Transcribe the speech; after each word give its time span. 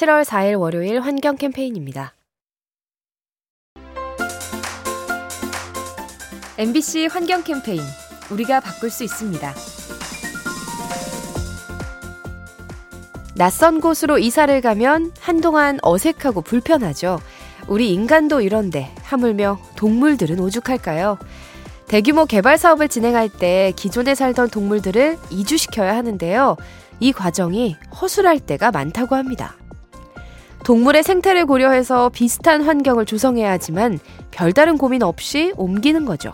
7월 0.00 0.24
4일 0.24 0.58
월요일 0.58 1.00
환경 1.00 1.36
캠페인입니다. 1.36 2.14
MBC 6.56 7.08
환경 7.10 7.42
캠페인 7.44 7.82
우리가 8.30 8.60
바꿀 8.60 8.88
수 8.88 9.04
있습니다. 9.04 9.52
낯선 13.34 13.82
곳으로 13.82 14.16
이사를 14.16 14.58
가면 14.62 15.12
한동안 15.20 15.78
어색하고 15.82 16.40
불편하죠. 16.40 17.18
우리 17.68 17.92
인간도 17.92 18.40
이런데 18.40 18.94
하물며 19.02 19.58
동물들은 19.76 20.40
오죽할까요? 20.40 21.18
대규모 21.88 22.24
개발 22.24 22.56
사업을 22.56 22.88
진행할 22.88 23.28
때 23.28 23.74
기존에 23.76 24.14
살던 24.14 24.48
동물들을 24.48 25.18
이주시켜야 25.30 25.94
하는데요. 25.96 26.56
이 27.00 27.12
과정이 27.12 27.76
허술할 28.00 28.40
때가 28.40 28.70
많다고 28.70 29.14
합니다. 29.14 29.59
동물의 30.70 31.02
생태를 31.02 31.46
고려해서 31.46 32.10
비슷한 32.10 32.62
환경을 32.62 33.04
조성해야 33.04 33.50
하지만 33.50 33.98
별다른 34.30 34.78
고민 34.78 35.02
없이 35.02 35.52
옮기는 35.56 36.04
거죠. 36.04 36.32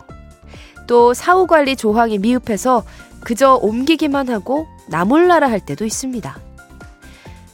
또 0.86 1.14
사후 1.14 1.46
관리 1.46 1.74
조항이 1.74 2.18
미흡해서 2.18 2.84
그저 3.24 3.54
옮기기만 3.54 4.28
하고 4.28 4.66
나몰라라 4.90 5.48
할 5.48 5.58
때도 5.58 5.86
있습니다. 5.86 6.38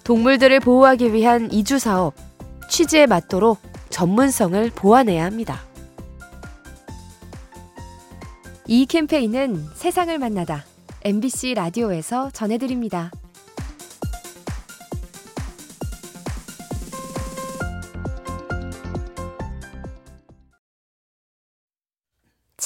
동물들을 0.02 0.58
보호하기 0.58 1.12
위한 1.12 1.52
이주 1.52 1.78
사업, 1.78 2.14
취지에 2.68 3.06
맞도록 3.06 3.58
전문성을 3.91 4.72
보완해야 4.74 5.24
합니다. 5.24 5.60
이 8.66 8.86
캠페인은 8.86 9.66
세상을 9.77 10.19
만나다 10.19 10.64
MBC 11.05 11.55
라디오에서 11.55 12.30
전해드립니다. 12.33 13.12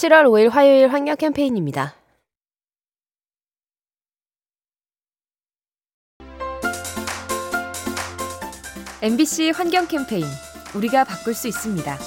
7월 0.06 0.24
5일 0.24 0.50
화요일 0.50 0.88
환경 0.88 1.16
캠페인입니다. 1.16 1.94
MBC 9.02 9.50
환경 9.50 9.88
캠페인 9.88 10.24
우리가 10.74 11.02
바꿀 11.04 11.34
수 11.34 11.48
있습니다. 11.48 11.98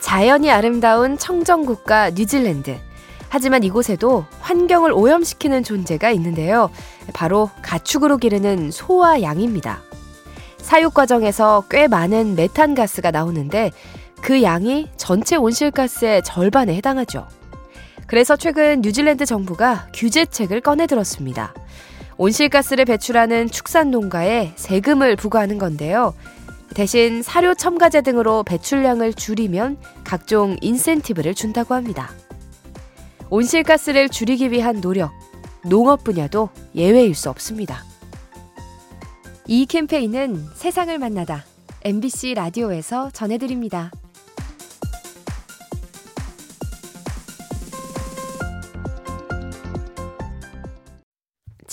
자연이 0.00 0.50
아름다운 0.50 1.18
청정국가 1.18 2.10
뉴질랜드. 2.10 2.78
하지만 3.28 3.64
이곳에도 3.64 4.24
환경을 4.38 4.92
오염시키는 4.92 5.64
존재가 5.64 6.12
있는데요. 6.12 6.70
바로 7.12 7.50
가축으로 7.62 8.18
기르는 8.18 8.70
소와 8.70 9.22
양입니다. 9.22 9.82
사육 10.58 10.94
과정에서 10.94 11.64
꽤 11.68 11.88
많은 11.88 12.36
메탄가스가 12.36 13.10
나오는데 13.10 13.72
그 14.24 14.42
양이 14.42 14.88
전체 14.96 15.36
온실가스의 15.36 16.24
절반에 16.24 16.74
해당하죠. 16.76 17.28
그래서 18.06 18.36
최근 18.36 18.80
뉴질랜드 18.80 19.26
정부가 19.26 19.88
규제책을 19.92 20.62
꺼내 20.62 20.86
들었습니다. 20.86 21.52
온실가스를 22.16 22.86
배출하는 22.86 23.50
축산 23.50 23.90
농가에 23.90 24.54
세금을 24.56 25.16
부과하는 25.16 25.58
건데요. 25.58 26.14
대신 26.74 27.22
사료 27.22 27.54
첨가제 27.54 28.00
등으로 28.00 28.44
배출량을 28.44 29.12
줄이면 29.12 29.76
각종 30.04 30.56
인센티브를 30.62 31.34
준다고 31.34 31.74
합니다. 31.74 32.10
온실가스를 33.28 34.08
줄이기 34.08 34.50
위한 34.50 34.80
노력, 34.80 35.12
농업 35.68 36.02
분야도 36.02 36.48
예외일 36.74 37.14
수 37.14 37.28
없습니다. 37.28 37.84
이 39.46 39.66
캠페인은 39.66 40.46
세상을 40.54 40.98
만나다 40.98 41.44
MBC 41.82 42.32
라디오에서 42.32 43.10
전해드립니다. 43.10 43.90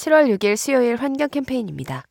7월 0.02 0.36
6일 0.36 0.58
수요일 0.58 0.96
환경 0.96 1.30
캠페인입니다. 1.30 2.06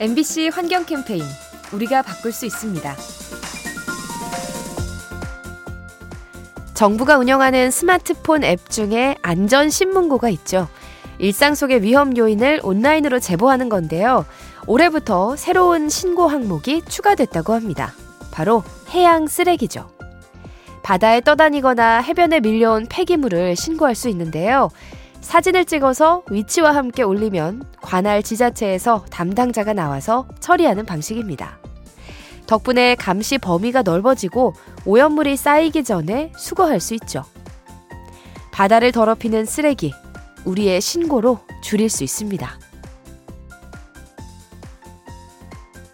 MBC 0.00 0.48
환경 0.48 0.84
캠페인 0.84 1.22
우리가 1.72 2.02
바꿀 2.02 2.32
수 2.32 2.44
있습니다. 2.44 2.96
정부가 6.74 7.16
운영하는 7.18 7.70
스마트폰 7.70 8.42
앱 8.42 8.68
중에 8.68 9.14
안전 9.22 9.70
신문고가 9.70 10.28
있죠. 10.30 10.66
일상 11.18 11.54
속의 11.54 11.82
위험 11.82 12.16
요인을 12.16 12.58
온라인으로 12.64 13.20
제보하는 13.20 13.68
건데요. 13.68 14.26
올해부터 14.66 15.36
새로운 15.36 15.88
신고 15.88 16.26
항목이 16.26 16.82
추가됐다고 16.88 17.52
합니다. 17.52 17.92
바로 18.32 18.64
해양 18.90 19.28
쓰레기죠. 19.28 20.01
바다에 20.82 21.20
떠다니거나 21.20 22.00
해변에 22.00 22.40
밀려온 22.40 22.86
폐기물을 22.88 23.56
신고할 23.56 23.94
수 23.94 24.08
있는데요. 24.08 24.70
사진을 25.20 25.64
찍어서 25.64 26.24
위치와 26.30 26.74
함께 26.74 27.02
올리면 27.02 27.64
관할 27.80 28.22
지자체에서 28.22 29.04
담당자가 29.10 29.72
나와서 29.72 30.26
처리하는 30.40 30.84
방식입니다. 30.84 31.58
덕분에 32.46 32.96
감시 32.96 33.38
범위가 33.38 33.82
넓어지고 33.82 34.54
오염물이 34.84 35.36
쌓이기 35.36 35.84
전에 35.84 36.32
수거할 36.36 36.80
수 36.80 36.94
있죠. 36.94 37.24
바다를 38.50 38.92
더럽히는 38.92 39.46
쓰레기, 39.46 39.94
우리의 40.44 40.80
신고로 40.80 41.38
줄일 41.62 41.88
수 41.88 42.02
있습니다. 42.04 42.58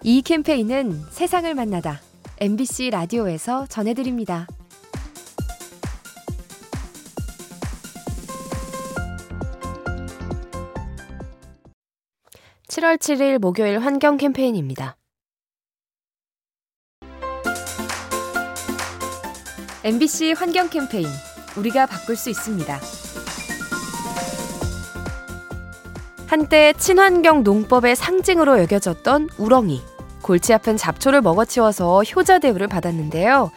이 0.03 0.23
캠페인은 0.23 1.03
세상을 1.11 1.53
만나다 1.55 2.01
MBC 2.41 2.91
라디오에서 2.91 3.67
전해드립니다. 3.67 4.47
7월 12.79 12.97
7일 12.97 13.39
목요일 13.39 13.81
환경 13.81 14.17
캠페인입니다. 14.17 14.97
MBC 19.83 20.33
환경 20.33 20.69
캠페인 20.69 21.07
우리가 21.57 21.87
바꿀 21.87 22.15
수 22.15 22.31
있습니다. 22.31 22.79
한때 26.29 26.73
친환경 26.75 27.43
농법의 27.43 27.97
상징으로 27.97 28.61
여겨졌던 28.61 29.31
우렁이. 29.39 29.81
골치 30.23 30.53
아픈 30.55 30.77
잡초를 30.77 31.21
먹어치워서 31.21 32.05
효자 32.05 32.39
대우를 32.39 32.69
받았는데요. 32.69 33.51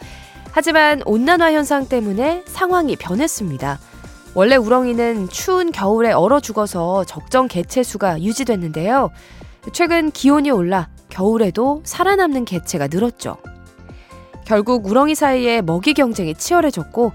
하지만 0.50 1.00
온난화 1.04 1.52
현상 1.52 1.86
때문에 1.86 2.42
상황이 2.46 2.96
변했습니다. 2.96 3.78
원래 4.34 4.56
우렁이는 4.56 5.28
추운 5.28 5.72
겨울에 5.72 6.10
얼어 6.12 6.40
죽어서 6.40 7.04
적정 7.04 7.48
개체 7.48 7.82
수가 7.82 8.22
유지됐는데요. 8.22 9.10
최근 9.72 10.10
기온이 10.10 10.50
올라 10.50 10.88
겨울에도 11.10 11.82
살아남는 11.84 12.46
개체가 12.46 12.88
늘었죠. 12.88 13.36
결국 14.46 14.86
우렁이 14.86 15.14
사이에 15.14 15.60
먹이 15.60 15.92
경쟁이 15.92 16.34
치열해졌고 16.34 17.12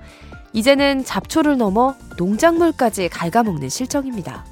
이제는 0.53 1.03
잡초를 1.03 1.57
넘어 1.57 1.95
농작물까지 2.17 3.09
갉아먹는 3.09 3.67
실정입니다. 3.69 4.45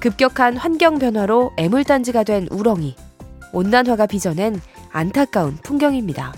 급격한 0.00 0.56
환경 0.56 0.98
변화로 0.98 1.52
애물단지가 1.56 2.24
된 2.24 2.48
우렁이. 2.50 2.96
온난화가 3.52 4.06
빚어낸 4.06 4.60
안타까운 4.90 5.56
풍경입니다. 5.62 6.34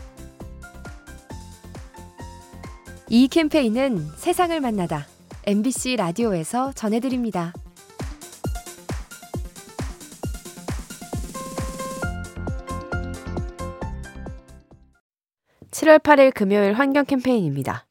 이 3.09 3.29
캠페인은 3.29 3.99
세상을 4.17 4.61
만나다 4.61 5.07
MBC 5.45 5.95
라디오에서 5.95 6.73
전해드립니다. 6.73 7.53
7월 15.71 16.01
8일 16.01 16.35
금요일 16.35 16.73
환경 16.73 17.05
캠페인입니다. 17.05 17.87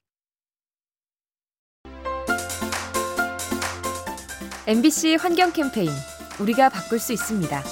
MBC 4.67 5.15
환경 5.15 5.53
캠페인 5.53 5.89
우리가 6.41 6.67
바꿀 6.67 6.99
수 6.99 7.13
있습니다. 7.13 7.63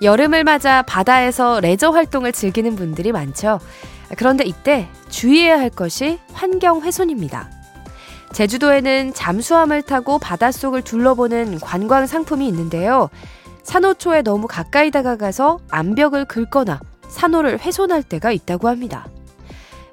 여름을 0.00 0.44
맞아 0.44 0.80
바다에서 0.82 1.60
레저 1.60 1.90
활동을 1.90 2.32
즐기는 2.32 2.76
분들이 2.76 3.12
많죠. 3.12 3.58
그런데 4.16 4.44
이때 4.44 4.88
주의해야 5.08 5.58
할 5.58 5.70
것이 5.70 6.18
환경 6.32 6.82
훼손입니다. 6.82 7.50
제주도에는 8.32 9.14
잠수함을 9.14 9.82
타고 9.82 10.18
바닷속을 10.18 10.82
둘러보는 10.82 11.58
관광 11.60 12.06
상품이 12.06 12.46
있는데요. 12.48 13.08
산호초에 13.62 14.22
너무 14.22 14.46
가까이 14.46 14.90
다가가서 14.90 15.58
암벽을 15.70 16.26
긁거나 16.26 16.80
산호를 17.08 17.58
훼손할 17.60 18.02
때가 18.02 18.30
있다고 18.30 18.68
합니다. 18.68 19.06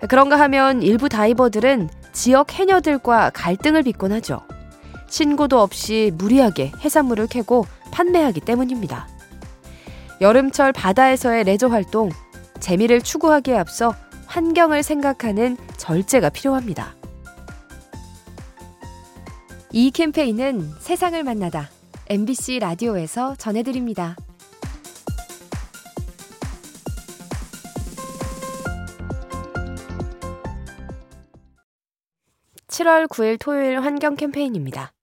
그런가 0.10 0.38
하면 0.42 0.84
일부 0.84 1.10
다이버들은 1.10 1.90
지역 2.12 2.54
해녀들과 2.54 3.32
갈등을 3.34 3.84
빚곤 3.84 4.12
하죠. 4.12 4.42
신고도 5.08 5.60
없이 5.60 6.12
무리하게 6.16 6.72
해산물을 6.80 7.28
캐고 7.28 7.66
판매하기 7.92 8.42
때문입니다. 8.42 9.08
여름철 10.22 10.74
바다에서의 10.74 11.44
레저 11.44 11.68
활동, 11.68 12.10
재미를 12.64 13.02
추구하기에 13.02 13.58
앞서 13.58 13.94
환경을 14.28 14.84
생각하는 14.84 15.58
절제가 15.76 16.30
필요합니다. 16.30 16.96
이 19.74 19.92
캠페인은 19.92 20.72
세상을 20.80 21.22
만나다 21.24 21.70
MBC 22.08 22.60
라디오에서 22.60 23.36
전해드립니다. 23.36 24.16
7월 32.68 33.10
9일 33.10 33.38
토요일 33.42 33.82
환경 33.82 34.16
캠페인입니다. 34.16 34.94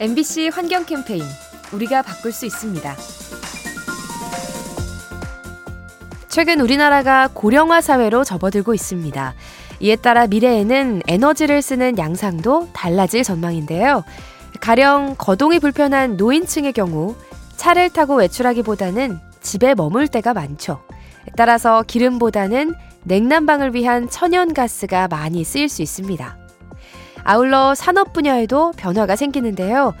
MBC 0.00 0.48
환경 0.48 0.86
캠페인 0.86 1.22
우리가 1.72 2.02
바꿀 2.02 2.32
수 2.32 2.46
있습니다. 2.46 2.96
최근 6.28 6.60
우리나라가 6.60 7.28
고령화 7.32 7.80
사회로 7.80 8.24
접어들고 8.24 8.74
있습니다. 8.74 9.34
이에 9.80 9.96
따라 9.96 10.26
미래에는 10.26 11.02
에너지를 11.06 11.62
쓰는 11.62 11.98
양상도 11.98 12.68
달라질 12.72 13.22
전망인데요. 13.22 14.04
가령 14.60 15.14
거동이 15.18 15.58
불편한 15.58 16.16
노인층의 16.16 16.72
경우 16.72 17.14
차를 17.56 17.90
타고 17.90 18.16
외출하기보다는 18.16 19.18
집에 19.42 19.74
머물 19.74 20.08
때가 20.08 20.34
많죠. 20.34 20.82
따라서 21.36 21.82
기름보다는 21.86 22.74
냉난방을 23.04 23.74
위한 23.74 24.08
천연가스가 24.08 25.08
많이 25.08 25.44
쓰일 25.44 25.68
수 25.68 25.82
있습니다. 25.82 26.36
아울러 27.22 27.74
산업 27.74 28.12
분야에도 28.12 28.72
변화가 28.76 29.16
생기는데요. 29.16 29.94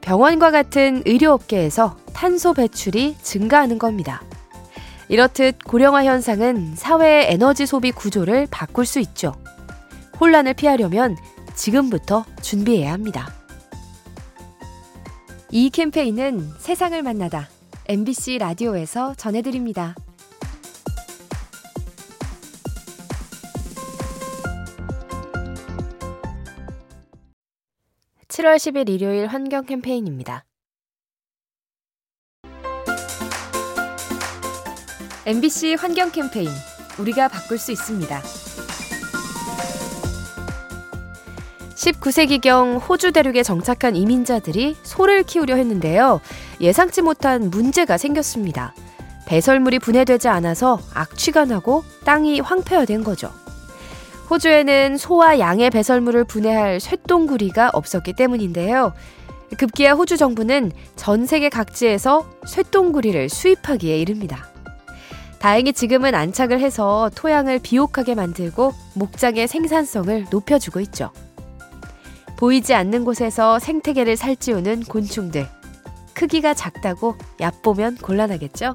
병원과 0.00 0.50
같은 0.50 1.02
의료업계에서 1.06 1.96
탄소 2.12 2.52
배출이 2.54 3.16
증가하는 3.22 3.78
겁니다. 3.78 4.22
이렇듯 5.08 5.64
고령화 5.64 6.04
현상은 6.04 6.74
사회의 6.76 7.32
에너지 7.32 7.66
소비 7.66 7.92
구조를 7.92 8.46
바꿀 8.50 8.84
수 8.86 9.00
있죠. 9.00 9.34
혼란을 10.20 10.54
피하려면 10.54 11.16
지금부터 11.54 12.24
준비해야 12.42 12.92
합니다. 12.92 13.32
이 15.50 15.70
캠페인은 15.70 16.50
세상을 16.58 17.00
만나다 17.02 17.48
MBC 17.86 18.38
라디오에서 18.38 19.14
전해드립니다. 19.14 19.94
7월 28.38 28.54
10일 28.54 28.88
일요일 28.88 29.26
환경 29.26 29.64
캠페인입니다. 29.64 30.44
MBC 35.26 35.74
환경 35.74 36.12
캠페인 36.12 36.48
우리가 37.00 37.26
바꿀 37.26 37.58
수 37.58 37.72
있습니다. 37.72 38.22
19세기경 41.74 42.88
호주 42.88 43.10
대륙에 43.10 43.42
정착한 43.42 43.96
이민자들이 43.96 44.76
소를 44.84 45.24
키우려 45.24 45.56
했는데요. 45.56 46.20
예상치 46.60 47.02
못한 47.02 47.50
문제가 47.50 47.98
생겼습니다. 47.98 48.72
배설물이 49.26 49.80
분해되지 49.80 50.28
않아서 50.28 50.78
악취가 50.94 51.44
나고 51.44 51.82
땅이 52.04 52.38
황폐화된 52.38 53.02
거죠. 53.02 53.32
호주에는 54.30 54.98
소와 54.98 55.38
양의 55.38 55.70
배설물을 55.70 56.24
분해할 56.24 56.80
쇠똥구리가 56.80 57.70
없었기 57.72 58.12
때문인데요. 58.12 58.92
급기야 59.56 59.92
호주 59.92 60.18
정부는 60.18 60.70
전 60.96 61.24
세계 61.24 61.48
각지에서 61.48 62.28
쇠똥구리를 62.46 63.28
수입하기에 63.30 63.98
이릅니다. 63.98 64.46
다행히 65.38 65.72
지금은 65.72 66.14
안착을 66.14 66.60
해서 66.60 67.10
토양을 67.14 67.60
비옥하게 67.60 68.14
만들고 68.14 68.72
목장의 68.94 69.48
생산성을 69.48 70.26
높여주고 70.30 70.80
있죠. 70.80 71.10
보이지 72.36 72.74
않는 72.74 73.04
곳에서 73.04 73.58
생태계를 73.58 74.16
살찌우는 74.16 74.84
곤충들. 74.84 75.48
크기가 76.12 76.52
작다고 76.52 77.16
얕보면 77.40 77.96
곤란하겠죠? 77.96 78.74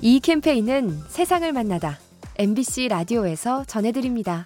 이 0.00 0.20
캠페인은 0.20 0.98
세상을 1.08 1.50
만나다 1.52 1.98
MBC 2.38 2.88
라디오에서 2.88 3.64
전해드립니다. 3.64 4.44